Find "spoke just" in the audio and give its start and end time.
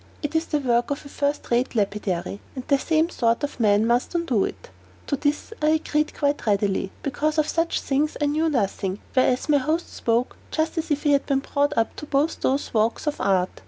9.93-10.75